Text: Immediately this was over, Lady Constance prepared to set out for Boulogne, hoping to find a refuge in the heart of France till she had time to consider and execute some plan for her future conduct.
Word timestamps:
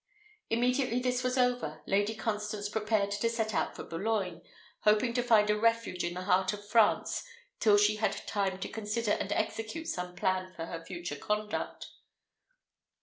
Immediately 0.49 0.99
this 0.99 1.23
was 1.23 1.37
over, 1.37 1.83
Lady 1.85 2.15
Constance 2.15 2.69
prepared 2.69 3.11
to 3.11 3.29
set 3.29 3.53
out 3.53 3.75
for 3.75 3.83
Boulogne, 3.83 4.41
hoping 4.79 5.13
to 5.13 5.21
find 5.21 5.47
a 5.51 5.55
refuge 5.59 6.03
in 6.03 6.15
the 6.15 6.23
heart 6.23 6.51
of 6.53 6.67
France 6.67 7.23
till 7.59 7.77
she 7.77 7.97
had 7.97 8.25
time 8.25 8.57
to 8.61 8.67
consider 8.67 9.11
and 9.11 9.31
execute 9.31 9.87
some 9.87 10.15
plan 10.15 10.51
for 10.55 10.65
her 10.65 10.83
future 10.83 11.17
conduct. 11.17 11.85